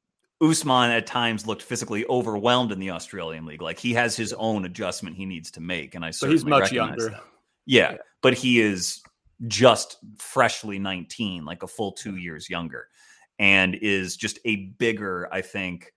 [0.43, 3.63] Ousmane at times looked physically overwhelmed in the Australian League.
[3.63, 6.71] Like he has his own adjustment he needs to make, and I certainly he's much
[6.71, 7.11] younger.
[7.67, 9.03] Yeah, yeah, but he is
[9.47, 12.89] just freshly 19, like a full two years younger,
[13.39, 15.93] and is just a bigger, I think,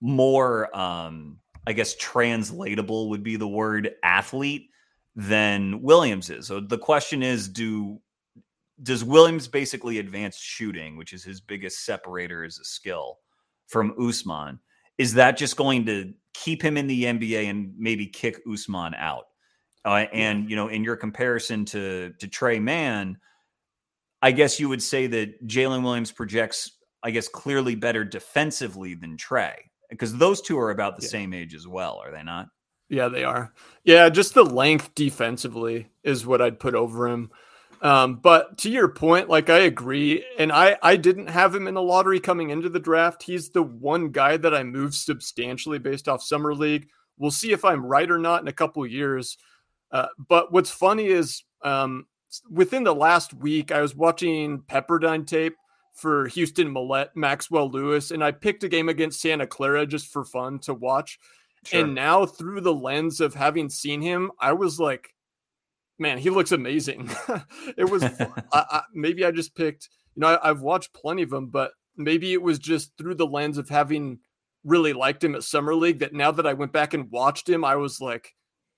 [0.00, 4.68] more, um, I guess, translatable would be the word athlete
[5.16, 6.46] than Williams is.
[6.46, 8.00] So the question is, do
[8.82, 13.18] does Williams basically advanced shooting, which is his biggest separator as a skill
[13.66, 14.58] from Ousmane?
[14.98, 19.24] Is that just going to keep him in the NBA and maybe kick Ousmane out?
[19.84, 23.18] Uh, and you know, in your comparison to to Tre Mann,
[24.20, 26.70] I guess you would say that Jalen Williams projects,
[27.02, 29.54] I guess, clearly better defensively than Tre
[29.90, 31.10] because those two are about the yeah.
[31.10, 32.48] same age as well, are they not?
[32.88, 33.52] Yeah, they are.
[33.84, 37.30] Yeah, just the length defensively is what I'd put over him.
[37.82, 41.74] Um, but to your point, like I agree, and I I didn't have him in
[41.74, 43.24] the lottery coming into the draft.
[43.24, 46.88] He's the one guy that I moved substantially based off summer league.
[47.18, 49.36] We'll see if I'm right or not in a couple years.
[49.90, 52.06] Uh, but what's funny is um,
[52.48, 55.56] within the last week, I was watching Pepperdine tape
[55.92, 60.24] for Houston Mallette, Maxwell Lewis, and I picked a game against Santa Clara just for
[60.24, 61.18] fun to watch.
[61.64, 61.80] Sure.
[61.80, 65.14] And now, through the lens of having seen him, I was like,
[65.98, 67.10] man, he looks amazing.
[67.76, 71.32] it was I, I, maybe I just picked, you know, I, I've watched plenty of
[71.32, 74.18] him, but maybe it was just through the lens of having
[74.64, 77.64] really liked him at summer league that now that I went back and watched him,
[77.64, 78.34] I was like,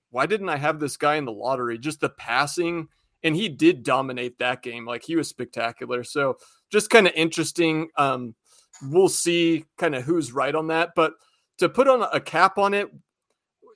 [0.09, 1.77] why didn't I have this guy in the lottery?
[1.77, 2.87] Just the passing,
[3.23, 4.85] and he did dominate that game.
[4.85, 6.03] Like he was spectacular.
[6.03, 6.37] So
[6.71, 7.89] just kind of interesting.
[7.97, 8.35] Um,
[8.81, 10.91] we'll see kind of who's right on that.
[10.95, 11.13] But
[11.57, 12.89] to put on a cap on it,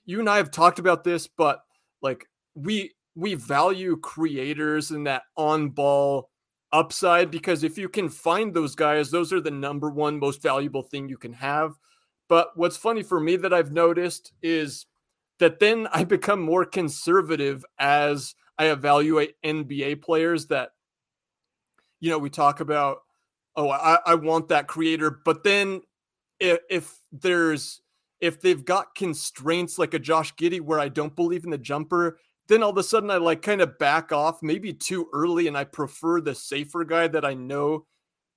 [0.06, 1.62] you and I have talked about this, but
[2.02, 2.25] like
[2.56, 6.30] we we value creators and that on ball
[6.72, 10.84] upside because if you can find those guys, those are the number one most valuable
[10.84, 11.74] thing you can have.
[12.28, 14.86] But what's funny for me that I've noticed is
[15.39, 20.72] that then I become more conservative as I evaluate NBA players that,
[22.00, 23.00] you know, we talk about,
[23.56, 25.19] oh, I, I want that creator.
[25.26, 25.82] But then
[26.39, 27.82] if, if there's,
[28.22, 32.19] if they've got constraints like a Josh Giddey where I don't believe in the jumper,
[32.50, 35.58] then all of a sudden I like kind of back off maybe too early and
[35.58, 37.86] I prefer the safer guy that I know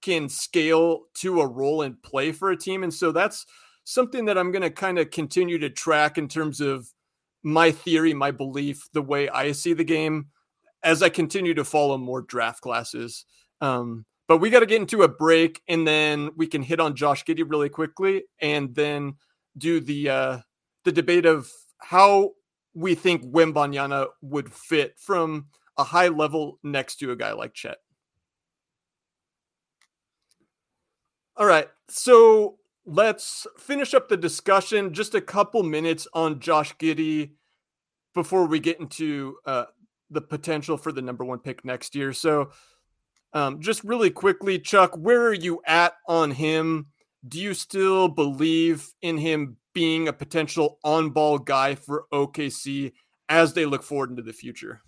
[0.03, 2.83] can scale to a role and play for a team.
[2.83, 3.47] And so that's
[3.85, 6.93] something that I'm going to kind of continue to track in terms of
[7.43, 10.27] my theory, my belief, the way I see the game
[10.83, 13.25] as I continue to follow more draft classes.
[13.61, 16.97] Um, but we got to get into a break and then we can hit on
[16.97, 19.15] Josh Giddey really quickly and then
[19.57, 20.39] do the uh,
[20.85, 22.33] the debate of how
[22.75, 27.79] we think Wembanyama would fit from a high level next to a guy like Chet.
[31.37, 34.93] All right, so let's finish up the discussion.
[34.93, 37.33] Just a couple minutes on Josh Giddey.
[38.15, 39.65] before we get into uh,
[40.11, 42.13] the potential for the number one pick next year.
[42.13, 42.51] So,
[43.33, 46.89] um, just really quickly, Chuck, where are you at on him?
[47.27, 52.93] Do you still believe in him being a potential on ball guy for OKC
[53.29, 54.83] as they look forward into the future?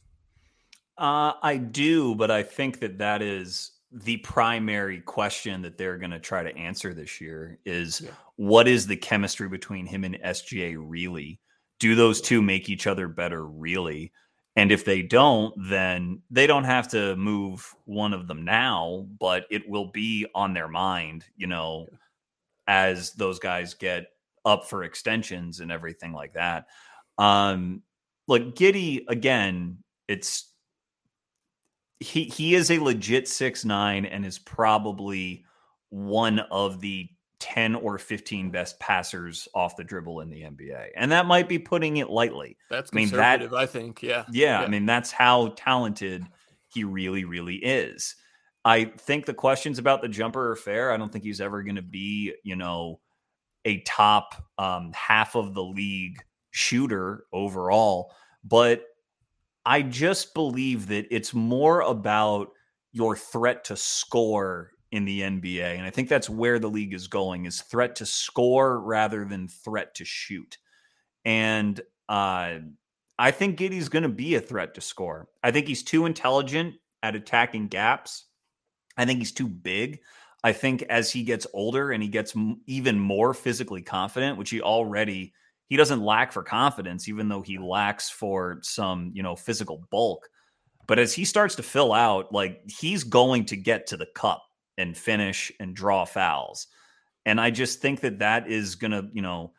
[0.98, 6.10] Uh, I do, but I think that that is the primary question that they're going
[6.10, 8.10] to try to answer this year is yeah.
[8.36, 11.40] what is the chemistry between him and SGA really?
[11.78, 14.12] Do those two make each other better really?
[14.56, 19.46] And if they don't, then they don't have to move one of them now, but
[19.50, 21.88] it will be on their mind, you know,
[22.66, 24.06] as those guys get
[24.44, 26.66] up for extensions and everything like that.
[27.18, 27.82] Um,
[28.26, 30.50] like Giddey again, it's
[32.00, 35.44] he he is a legit six nine and is probably
[35.90, 37.08] one of the
[37.44, 40.88] 10 or 15 best passers off the dribble in the NBA.
[40.96, 42.56] And that might be putting it lightly.
[42.70, 44.02] That's I mean, that, I think.
[44.02, 44.24] Yeah.
[44.30, 44.60] yeah.
[44.60, 44.60] Yeah.
[44.60, 46.24] I mean, that's how talented
[46.72, 48.16] he really, really is.
[48.64, 50.90] I think the questions about the jumper are fair.
[50.90, 53.00] I don't think he's ever going to be, you know,
[53.64, 58.12] a top um, half of the league shooter overall.
[58.42, 58.84] But
[59.66, 62.48] I just believe that it's more about
[62.92, 65.76] your threat to score in the NBA.
[65.76, 69.48] And I think that's where the league is going is threat to score rather than
[69.48, 70.58] threat to shoot.
[71.24, 72.58] And uh,
[73.18, 75.28] I think Giddey's going to be a threat to score.
[75.42, 78.26] I think he's too intelligent at attacking gaps.
[78.96, 80.00] I think he's too big.
[80.42, 84.50] I think as he gets older and he gets m- even more physically confident, which
[84.50, 85.32] he already
[85.68, 90.28] he doesn't lack for confidence, even though he lacks for some you know physical bulk.
[90.86, 94.42] But as he starts to fill out, like he's going to get to the cup
[94.76, 96.66] and finish and draw fouls.
[97.26, 99.52] And I just think that that is going to, you know,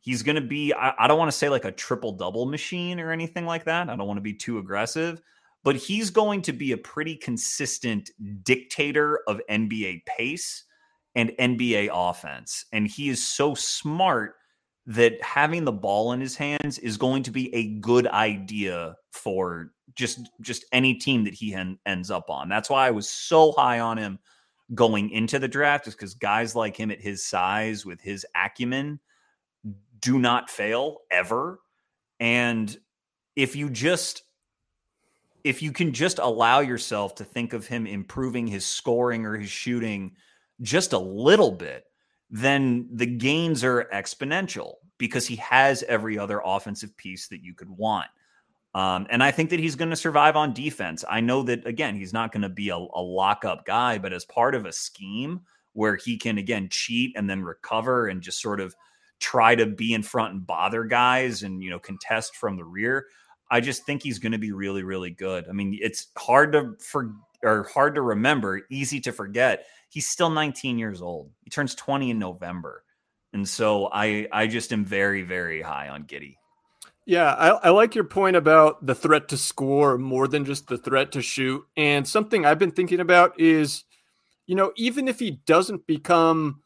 [0.00, 2.98] he's going to be, I, I don't want to say like a triple double machine
[2.98, 3.90] or anything like that.
[3.90, 5.20] I don't want to be too aggressive,
[5.62, 8.10] but he's going to be a pretty consistent
[8.42, 10.64] dictator of NBA pace
[11.14, 12.64] and NBA offense.
[12.72, 14.36] And he is so smart
[14.86, 19.72] that having the ball in his hands is going to be a good idea for
[19.94, 22.48] just just any team that he en- ends up on.
[22.48, 24.18] That's why I was so high on him
[24.74, 29.00] going into the draft is because guys like him at his size with his acumen
[30.00, 31.60] do not fail ever.
[32.20, 32.74] And
[33.36, 34.22] if you just
[35.44, 39.50] if you can just allow yourself to think of him improving his scoring or his
[39.50, 40.12] shooting
[40.62, 41.84] just a little bit,
[42.30, 47.70] then the gains are exponential because he has every other offensive piece that you could
[47.70, 48.06] want.
[48.74, 51.04] Um, and I think that he's going to survive on defense.
[51.08, 54.24] I know that, again, he's not going to be a, a lockup guy, but as
[54.24, 55.40] part of a scheme
[55.72, 58.74] where he can, again, cheat and then recover and just sort of
[59.18, 63.06] try to be in front and bother guys and, you know, contest from the rear,
[63.50, 65.46] I just think he's going to be really, really good.
[65.48, 69.66] I mean, it's hard to for or hard to remember, easy to forget.
[69.88, 71.30] He's still 19 years old.
[71.42, 72.84] He turns 20 in November.
[73.32, 76.36] And so I I just am very, very high on Giddey.
[77.06, 80.78] Yeah, I, I, like your point about the threat to score more than just the
[80.78, 81.64] threat to shoot.
[81.76, 83.84] And something I've been thinking about is,
[84.46, 86.62] you know, even if he doesn't become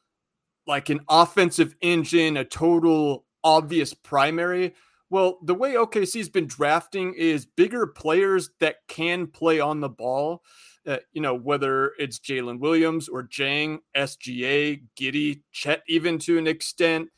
[0.66, 4.75] like an offensive engine, a total obvious primary,
[5.14, 10.42] well, the way OKC's been drafting is bigger players that can play on the ball.
[10.85, 16.48] Uh, you know, whether it's Jalen Williams or Dieng, SGA, Giddey, Chet, even to an
[16.48, 17.11] extent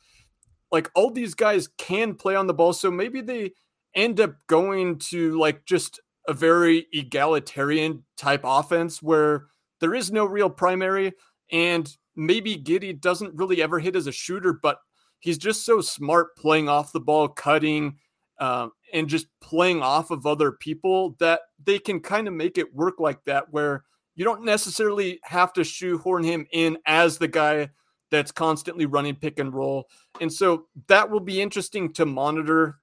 [0.71, 2.75] like all these guys can play on the ball.
[2.75, 3.53] So maybe they
[3.95, 9.47] end up going to like just a very egalitarian type offense where
[9.81, 11.15] there is no real primary.
[11.51, 14.81] And maybe Giddey doesn't really ever hit as a shooter, but
[15.27, 17.97] he's just so smart playing off the ball, cutting,
[18.39, 22.73] um, and just playing off of other people that they can kind of make it
[22.73, 23.83] work like that, where
[24.15, 27.69] you don't necessarily have to shoehorn him in as the guy
[28.11, 29.89] that's constantly running pick and roll.
[30.21, 32.79] And so that will be interesting to monitor.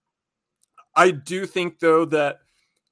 [0.95, 2.39] I do think, though, that,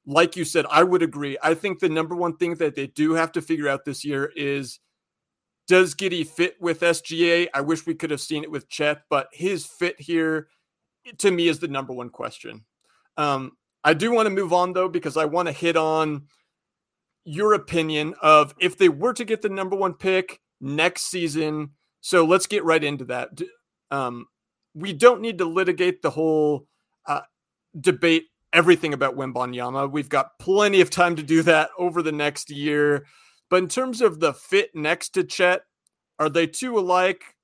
[0.05, 1.37] like you said, I would agree.
[1.43, 4.31] I think the number one thing that they do have to figure out this year
[4.33, 4.79] is
[5.71, 7.47] does Giddey fit with SGA?
[7.53, 10.49] I wish we could have seen it with Chet, but his fit here
[11.19, 12.65] to me is the number one question.
[13.15, 16.23] Um, I do want to move on though, because I want to hit on
[17.23, 21.69] your opinion of if they were to get the number one pick next season,
[22.01, 23.29] so let's get right into that.
[23.91, 24.25] Um,
[24.75, 26.67] we don't need to litigate the whole
[27.05, 27.21] uh,
[27.79, 29.89] debate, everything about Wembanyama.
[29.89, 33.05] We've got plenty of time to do that over the next year.
[33.51, 35.61] But in terms of the fit next to Chet,
[36.17, 37.35] are they two alike?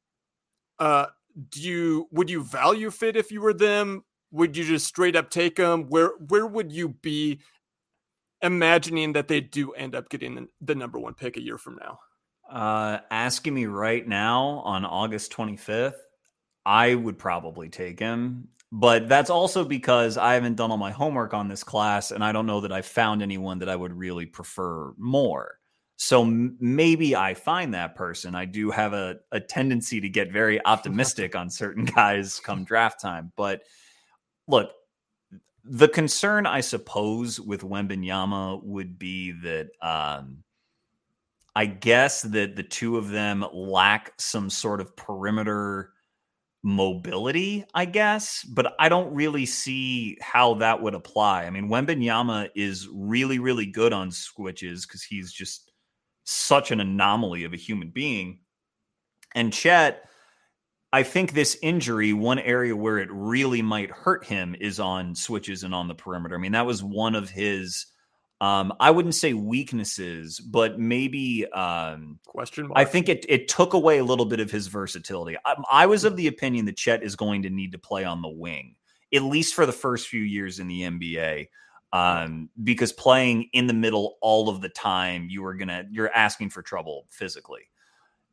[0.79, 1.07] Uh,
[1.51, 4.03] do you would you value fit if you were them?
[4.31, 5.85] would you just straight up take them?
[5.89, 7.39] Where where would you be
[8.41, 11.99] imagining that they do end up getting the, number one pick a year from now?
[12.49, 15.95] Uh, asking me right now on August 25th,
[16.65, 18.49] I would probably take him.
[18.71, 22.31] But that's also because I haven't done all my homework on this class and I
[22.31, 25.56] don't know that I've found anyone that I would really prefer more.
[25.97, 28.35] So maybe I find that person.
[28.35, 33.01] I do have a, a tendency to get very optimistic on certain guys come draft
[33.01, 33.31] time.
[33.35, 33.63] But
[34.47, 34.69] look,
[35.63, 40.43] the concern, I suppose, with Wembanyama would be that um,
[41.55, 45.93] I guess that the two of them lack some sort of perimeter
[46.63, 51.45] mobility, I guess, but I don't really see how that would apply.
[51.45, 55.66] I mean, Wembanyama is really, really good on switches because he's just
[56.27, 58.39] such an anomaly of a human being.
[59.33, 60.03] And Chet,
[60.91, 65.63] I think this injury, one area where it really might hurt him is on switches
[65.63, 66.35] and on the perimeter.
[66.35, 67.87] I mean, that was one of his
[68.39, 72.77] um, I wouldn't say weaknesses, but maybe um, question mark.
[72.77, 75.37] I think it it took away a little bit of his versatility.
[75.43, 78.21] I, I, was of the opinion that Chet is going to need to play on
[78.21, 78.75] the wing,
[79.11, 81.47] at least for the first few years in the NBA,
[81.93, 86.49] um, because playing in the middle all of the time, you are gonna you're asking
[86.49, 87.69] for trouble physically.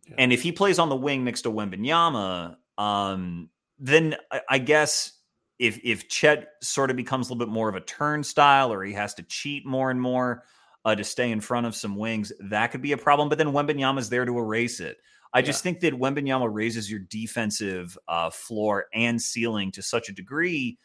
[0.09, 0.17] Yeah.
[0.19, 3.49] And if he plays on the wing next to Wembanyama, um,
[3.79, 5.13] then I, I guess
[5.59, 8.93] if if Chet sort of becomes a little bit more of a turnstile or he
[8.95, 10.45] has to cheat more and more
[10.85, 13.29] uh, to stay in front of some wings, that could be a problem.
[13.29, 14.99] But then Wembanyama's there to erase it.
[15.33, 15.47] I yeah.
[15.47, 20.79] just think that Wembanyama raises your defensive uh, floor and ceiling to such a degree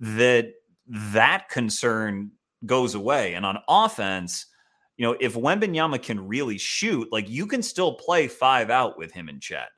[0.00, 0.52] that
[0.88, 2.30] that concern
[2.64, 3.34] goes away.
[3.34, 4.46] And on offense,
[4.96, 9.12] you know, if Wembanyama can really shoot, like you can still play five out with
[9.12, 9.68] him and Chet.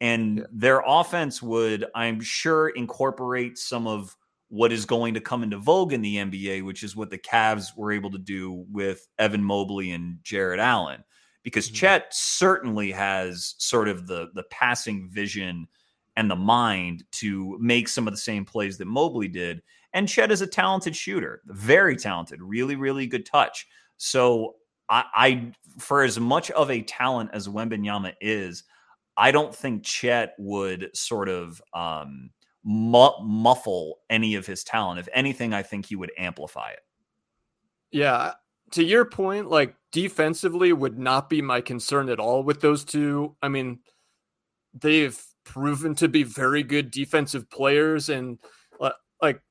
[0.00, 0.44] And yeah.
[0.52, 4.16] their offense would, I'm sure, incorporate some of
[4.48, 7.76] what is going to come into vogue in the NBA, which is what the Cavs
[7.76, 11.04] were able to do with Evan Mobley and Jarrett Allen.
[11.42, 11.76] Because mm-hmm.
[11.76, 15.66] Chet certainly has sort of the the passing vision
[16.16, 19.62] and the mind to make some of the same plays that Mobley did.
[19.92, 23.66] And Chet is a talented shooter, very talented, really, really good touch.
[23.96, 24.56] So
[24.88, 28.64] I, I for as much of a talent as Wembanyama is,
[29.16, 32.30] I don't think Chet would sort of um,
[32.64, 35.00] mu- muffle any of his talent.
[35.00, 36.80] If anything, I think he would amplify it.
[37.90, 38.32] Yeah.
[38.72, 43.36] To your point, like defensively would not be my concern at all with those two.
[43.42, 43.80] I mean,
[44.72, 48.08] they've proven to be very good defensive players.
[48.08, 48.38] And
[48.80, 49.42] uh, like,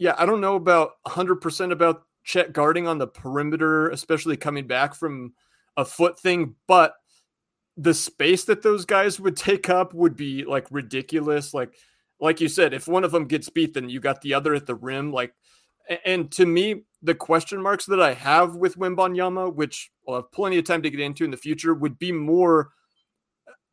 [0.00, 4.94] yeah, I don't know about 100% about Chet guarding on the perimeter, especially coming back
[4.94, 5.34] from
[5.76, 6.94] a foot thing, but
[7.76, 11.52] the space that those guys would take up would be like ridiculous.
[11.52, 11.74] Like,
[12.18, 14.66] like you said, if one of them gets beat, then you got the other at
[14.66, 15.12] the rim.
[15.12, 15.34] Like,
[16.06, 20.56] and to me, the question marks that I have with Wembanyama, which I'll have plenty
[20.56, 22.70] of time to get into in the future, would be more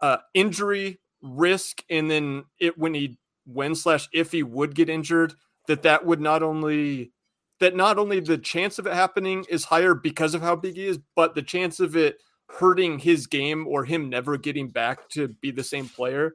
[0.02, 5.34] uh, injury risk, and then it when he when slash if he would get injured,
[5.68, 7.12] that that would not only
[7.60, 10.86] that not only the chance of it happening is higher because of how big he
[10.86, 12.18] is, but the chance of it
[12.50, 16.34] hurting his game or him never getting back to be the same player,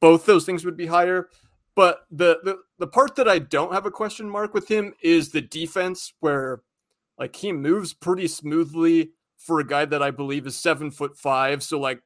[0.00, 1.28] both those things would be higher.
[1.76, 5.30] But the, the the part that I don't have a question mark with him is
[5.30, 6.62] the defense, where
[7.18, 11.62] like he moves pretty smoothly for a guy that I believe is seven foot five.
[11.62, 12.02] So like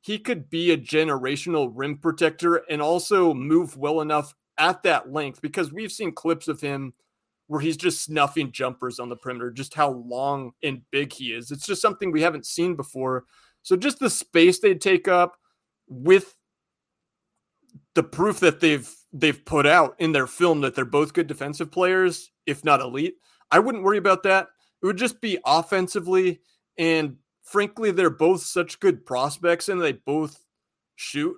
[0.00, 5.40] he could be a generational rim protector and also move well enough at that length
[5.40, 6.92] because we've seen clips of him
[7.46, 11.50] where he's just snuffing jumpers on the perimeter, just how long and big he is.
[11.50, 13.24] It's just something we haven't seen before.
[13.62, 15.36] So just the space they take up
[15.88, 16.34] with
[17.94, 21.70] the proof that they've they've put out in their film that they're both good defensive
[21.70, 23.14] players, if not elite.
[23.50, 24.48] I wouldn't worry about that.
[24.82, 26.40] It would just be offensively
[26.76, 30.44] and frankly they're both such good prospects and they both
[30.96, 31.36] shoot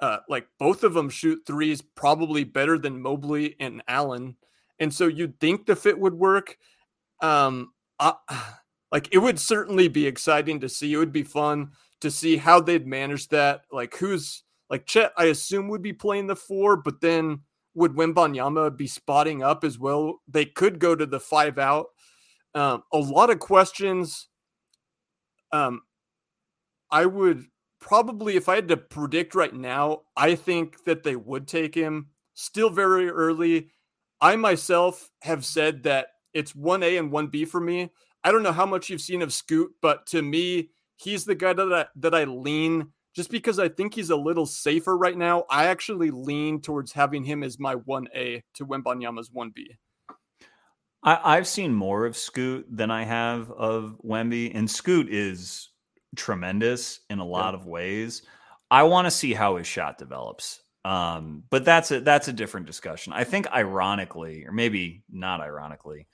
[0.00, 4.36] uh, like both of them shoot threes probably better than Mobley and Allen
[4.78, 6.56] and so you'd think the fit would work.
[7.20, 8.14] Um, I,
[8.92, 10.92] like it would certainly be exciting to see.
[10.92, 13.62] It would be fun to see how they'd manage that.
[13.72, 17.40] Like who's like Chet, I assume would be playing the four, but then
[17.74, 20.20] would Wembanyama be spotting up as well?
[20.28, 21.86] They could go to the five out.
[22.54, 24.28] Um, a lot of questions.
[25.52, 25.82] Um,
[26.90, 27.44] I would
[27.80, 32.08] probably, if I had to predict right now, I think that they would take him.
[32.34, 33.70] Still very early.
[34.20, 37.90] I myself have said that it's 1A and 1B for me.
[38.24, 41.52] I don't know how much you've seen of Scoot, but to me, he's the guy
[41.52, 45.44] that I, that I lean just because I think he's a little safer right now,
[45.50, 49.64] I actually lean towards having him as my 1A to Wembanyama's 1B.
[51.02, 55.70] I, have seen more of Scoot than I have of Wemby, and Scoot is
[56.16, 57.60] tremendous in a lot yeah.
[57.60, 58.22] of ways.
[58.70, 60.60] I want to see how his shot develops.
[60.84, 63.12] Um, but that's a that's a different discussion.
[63.12, 66.06] I think ironically, or maybe not ironically,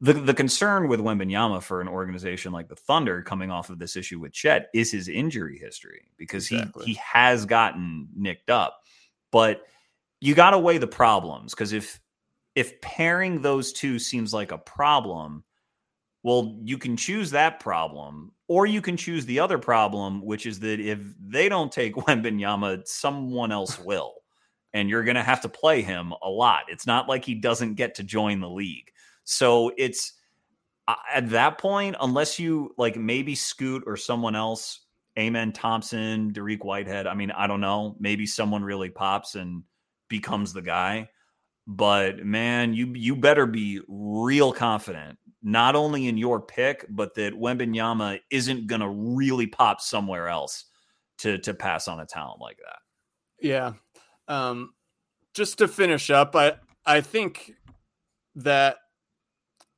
[0.00, 3.96] the the concern with Wembanyama for an organization like the Thunder coming off of this
[3.96, 6.86] issue with Chet is his injury history because exactly.
[6.86, 8.80] he he has gotten nicked up.
[9.30, 9.62] But
[10.20, 12.00] you got to weigh the problems because if
[12.54, 15.44] if pairing those two seems like a problem,
[16.22, 20.60] well, you can choose that problem, or you can choose the other problem, which is
[20.60, 24.14] that if they don't take Wembanyama, someone else will.
[24.72, 26.62] And you're going to have to play him a lot.
[26.68, 28.88] It's not like he doesn't get to join the league.
[29.24, 30.12] So it's
[31.12, 34.86] at that point, unless you like maybe Scoot or someone else,
[35.18, 37.06] Amen Thompson, Dariq Whitehead.
[37.06, 37.96] I mean, I don't know.
[37.98, 39.64] Maybe someone really pops and
[40.08, 41.08] becomes the guy.
[41.66, 47.34] But man, you you better be real confident, not only in your pick, but that
[47.34, 50.66] Wembanyama isn't gonna really pop somewhere else
[51.18, 52.78] to to pass on a talent like that.
[53.40, 53.72] Yeah.
[54.28, 54.74] Um,
[55.34, 56.54] just to finish up, I
[56.84, 57.52] I think
[58.34, 58.76] that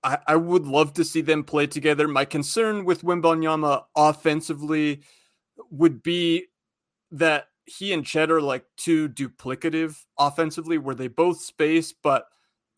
[0.05, 2.09] I, I would love to see them play together.
[2.09, 5.03] My concern with Wembanyama offensively
[5.71, 6.47] would be
[7.13, 12.27] that he and Chet are like too duplicative offensively, where they both space, but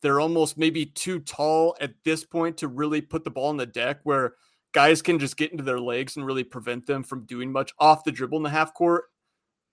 [0.01, 3.65] they're almost maybe too tall at this point to really put the ball in the
[3.65, 4.35] deck where
[4.71, 8.03] guys can just get into their legs and really prevent them from doing much off
[8.03, 9.05] the dribble in the half court.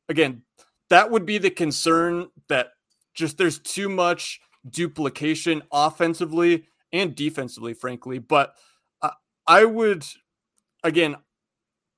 [0.09, 0.43] Again,
[0.91, 2.69] that would be the concern that
[3.15, 8.19] just there's too much duplication offensively and defensively, frankly.
[8.19, 8.55] But
[9.03, 9.11] uh,
[9.47, 10.05] I would,
[10.85, 11.17] again,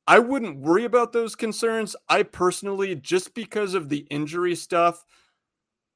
[0.06, 1.96] I wouldn't worry about those concerns.
[2.08, 5.04] I personally, just because of the injury stuff,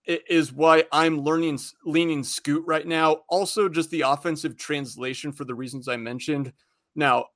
[0.06, 3.18] is why I'm learning leaning Scoot right now.
[3.28, 6.52] Also, just the offensive translation for the reasons I mentioned.
[6.96, 7.26] Now,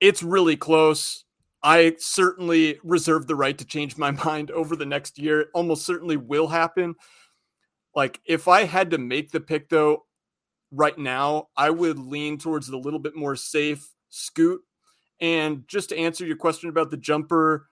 [0.00, 1.24] it's really close.
[1.62, 5.42] I certainly reserve the right to change my mind over the next year.
[5.42, 6.96] It almost certainly will happen.
[7.94, 10.04] Like, if I had to make the pick, though,
[10.72, 14.60] right now, I would lean towards the little bit more safe Scoot
[15.20, 17.68] and just to answer your question about the jumper,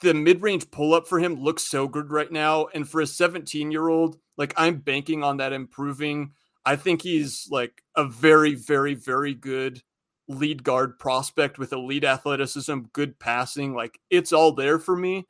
[0.00, 2.66] the mid-range pull-up for him looks so good right now.
[2.74, 6.32] And for a 17-year-old, like I'm banking on that improving.
[6.64, 9.82] I think he's like a very, very, very good
[10.28, 13.74] lead guard prospect with elite athleticism, good passing.
[13.74, 15.26] Like it's all there for me.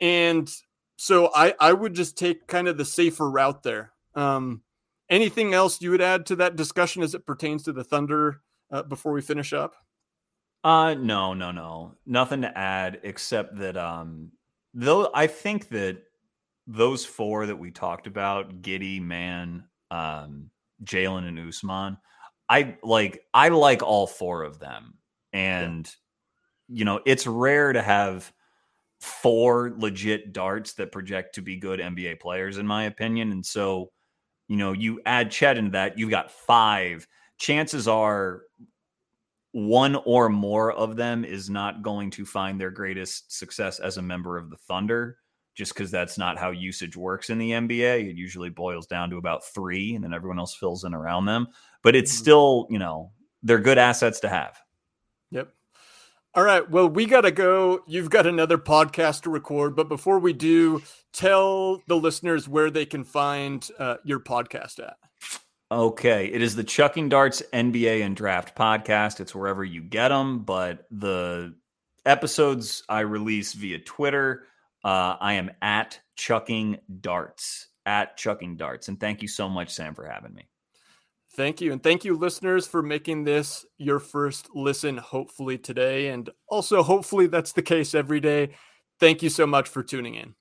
[0.00, 0.50] And
[0.96, 3.92] so I, I would just take kind of the safer route there.
[4.14, 4.62] Um,
[5.08, 8.82] anything else you would add to that discussion as it pertains to the Thunder uh,
[8.82, 9.76] before we finish up?
[10.64, 11.94] Uh no, no, no.
[12.06, 14.32] Nothing to add except that um
[14.72, 16.02] though I think that
[16.66, 20.50] those four that we talked about, Giddey, Mann, um,
[20.84, 21.98] Jalen and Ousmane,
[22.48, 24.94] I like I like all four of them.
[25.32, 25.86] And
[26.68, 26.78] yeah.
[26.78, 28.32] you know, it's rare to have
[29.00, 33.32] four legit darts that project to be good NBA players, in my opinion.
[33.32, 33.92] And so,
[34.48, 37.06] you know, you add Chet into that, you've got five.
[37.38, 38.42] Chances are
[39.54, 44.02] one or more of them is not going to find their greatest success as a
[44.02, 45.18] member of the Thunder,
[45.54, 48.10] just because that's not how usage works in the NBA.
[48.10, 51.46] It usually boils down to about three, and then everyone else fills in around them.
[51.82, 52.22] But it's mm-hmm.
[52.22, 53.12] still, you know,
[53.44, 54.58] they're good assets to have.
[55.30, 55.54] Yep.
[56.34, 56.68] All right.
[56.68, 57.84] Well, we got to go.
[57.86, 59.76] You've got another podcast to record.
[59.76, 60.82] But before we do,
[61.12, 64.96] tell the listeners where they can find uh, your podcast at.
[65.72, 69.20] Okay, it is the Chucking Darts NBA and Draft podcast.
[69.20, 71.54] It's wherever you get them, but the
[72.04, 74.44] episodes I release via Twitter.
[74.84, 78.88] Uh, I am at Chucking Darts, at Chucking Darts.
[78.88, 80.48] And thank you so much, Sam, for having me.
[81.34, 81.72] Thank you.
[81.72, 86.08] And thank you, listeners, for making this your first listen, hopefully today.
[86.08, 88.50] And also, hopefully, that's the case every day.
[89.00, 90.34] Thank you so much for tuning in.